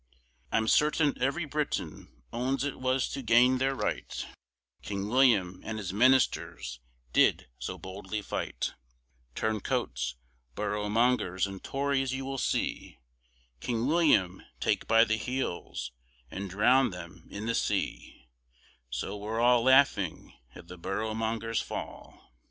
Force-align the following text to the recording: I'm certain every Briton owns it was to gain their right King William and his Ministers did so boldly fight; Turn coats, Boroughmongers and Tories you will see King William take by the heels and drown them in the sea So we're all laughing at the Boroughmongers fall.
I'm 0.51 0.67
certain 0.67 1.15
every 1.21 1.45
Briton 1.45 2.23
owns 2.33 2.63
it 2.63 2.79
was 2.79 3.07
to 3.09 3.21
gain 3.21 3.59
their 3.59 3.75
right 3.75 4.25
King 4.81 5.07
William 5.09 5.61
and 5.63 5.77
his 5.77 5.93
Ministers 5.93 6.79
did 7.13 7.49
so 7.59 7.77
boldly 7.77 8.23
fight; 8.23 8.73
Turn 9.35 9.59
coats, 9.59 10.15
Boroughmongers 10.55 11.45
and 11.45 11.63
Tories 11.63 12.13
you 12.13 12.25
will 12.25 12.39
see 12.39 12.97
King 13.59 13.85
William 13.85 14.41
take 14.59 14.87
by 14.87 15.03
the 15.03 15.17
heels 15.17 15.91
and 16.31 16.49
drown 16.49 16.89
them 16.89 17.27
in 17.29 17.45
the 17.45 17.53
sea 17.53 18.27
So 18.89 19.15
we're 19.15 19.39
all 19.39 19.61
laughing 19.63 20.33
at 20.55 20.67
the 20.67 20.79
Boroughmongers 20.79 21.61
fall. 21.61 22.31